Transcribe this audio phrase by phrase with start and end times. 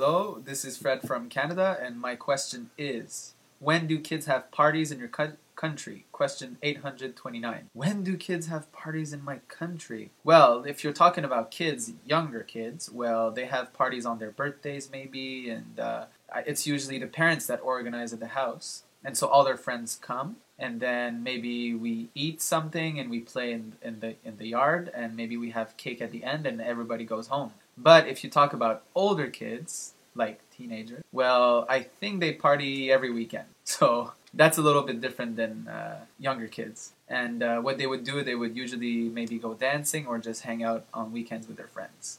[0.00, 4.92] Hello, this is Fred from Canada, and my question is When do kids have parties
[4.92, 6.06] in your co- country?
[6.12, 7.70] Question 829.
[7.72, 10.12] When do kids have parties in my country?
[10.22, 14.88] Well, if you're talking about kids, younger kids, well, they have parties on their birthdays,
[14.88, 16.04] maybe, and uh,
[16.46, 18.84] it's usually the parents that organize at the house.
[19.04, 23.52] And so all their friends come, and then maybe we eat something and we play
[23.52, 26.60] in, in the in the yard, and maybe we have cake at the end, and
[26.60, 27.52] everybody goes home.
[27.76, 33.10] But if you talk about older kids, like teenagers, well, I think they party every
[33.10, 33.46] weekend.
[33.68, 36.92] So that's a little bit different than uh, younger kids.
[37.06, 40.62] And uh, what they would do, they would usually maybe go dancing or just hang
[40.62, 42.18] out on weekends with their friends.